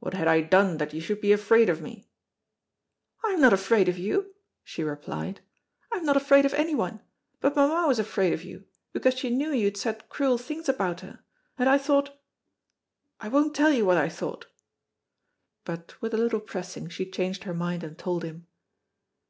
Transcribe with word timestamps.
What 0.00 0.14
had 0.14 0.26
I 0.26 0.40
done 0.40 0.78
that 0.78 0.94
you 0.94 1.02
should 1.02 1.20
be 1.20 1.32
afraid 1.34 1.68
of 1.68 1.82
me?" 1.82 2.08
"I 3.22 3.32
am 3.32 3.42
not 3.42 3.52
afraid 3.52 3.90
of 3.90 3.98
you," 3.98 4.34
she 4.64 4.82
replied, 4.82 5.42
"I 5.92 5.98
am 5.98 6.06
not 6.06 6.16
afraid 6.16 6.46
of 6.46 6.54
anyone, 6.54 7.02
but 7.40 7.54
mamma 7.54 7.86
was 7.86 7.98
afraid 7.98 8.32
of 8.32 8.42
you 8.42 8.64
because 8.94 9.18
she 9.18 9.28
knew 9.28 9.52
you 9.52 9.66
had 9.66 9.76
said 9.76 10.08
cruel 10.08 10.38
things 10.38 10.66
about 10.70 11.00
her, 11.02 11.22
and 11.58 11.68
I 11.68 11.76
thought 11.76 12.18
I 13.20 13.28
won't 13.28 13.54
tell 13.54 13.70
you 13.70 13.84
what 13.84 13.98
I 13.98 14.08
thought." 14.08 14.46
But 15.66 16.00
with 16.00 16.14
a 16.14 16.16
little 16.16 16.40
pressing 16.40 16.88
she 16.88 17.10
changed 17.10 17.44
her 17.44 17.52
mind 17.52 17.84
and 17.84 17.98
told 17.98 18.24
him. 18.24 18.46